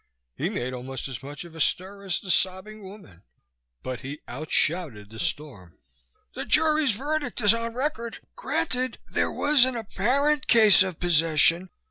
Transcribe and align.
He 0.35 0.49
made 0.49 0.73
almost 0.73 1.07
as 1.07 1.21
much 1.21 1.45
of 1.45 1.53
a 1.53 1.59
stir 1.61 2.03
as 2.05 2.19
the 2.19 2.31
sobbing 2.31 2.81
woman, 2.81 3.21
but 3.83 3.99
he 3.99 4.19
outshouted 4.27 5.11
the 5.11 5.19
storm. 5.19 5.77
"The 6.33 6.43
jury's 6.43 6.93
verdict 6.95 7.39
is 7.39 7.53
on 7.53 7.75
record. 7.75 8.17
Granted 8.35 8.97
there 9.07 9.31
was 9.31 9.63
an 9.63 9.75
apparent 9.75 10.47
case 10.47 10.81
of 10.81 10.99
possession. 10.99 11.69